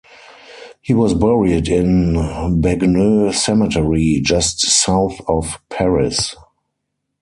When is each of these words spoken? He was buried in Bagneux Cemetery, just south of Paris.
He 0.81 0.95
was 0.95 1.13
buried 1.13 1.67
in 1.67 2.15
Bagneux 2.59 3.33
Cemetery, 3.35 4.19
just 4.25 4.61
south 4.65 5.21
of 5.27 5.59
Paris. 5.69 6.35